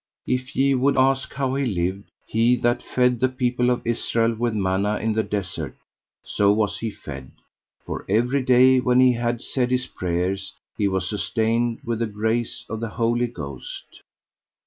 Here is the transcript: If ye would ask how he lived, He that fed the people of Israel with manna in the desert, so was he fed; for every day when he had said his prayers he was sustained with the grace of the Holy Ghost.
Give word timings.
If 0.25 0.55
ye 0.55 0.73
would 0.73 0.97
ask 0.97 1.31
how 1.35 1.53
he 1.53 1.63
lived, 1.63 2.09
He 2.25 2.55
that 2.55 2.81
fed 2.81 3.19
the 3.19 3.29
people 3.29 3.69
of 3.69 3.85
Israel 3.85 4.33
with 4.33 4.55
manna 4.55 4.97
in 4.97 5.11
the 5.11 5.21
desert, 5.21 5.77
so 6.23 6.51
was 6.51 6.79
he 6.79 6.89
fed; 6.89 7.29
for 7.85 8.03
every 8.09 8.41
day 8.41 8.79
when 8.79 8.99
he 8.99 9.13
had 9.13 9.43
said 9.43 9.69
his 9.69 9.85
prayers 9.85 10.53
he 10.75 10.87
was 10.87 11.07
sustained 11.07 11.81
with 11.85 11.99
the 11.99 12.07
grace 12.07 12.65
of 12.67 12.79
the 12.79 12.89
Holy 12.89 13.27
Ghost. 13.27 14.01